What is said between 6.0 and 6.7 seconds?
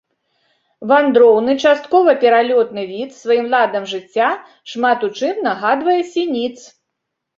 сініц.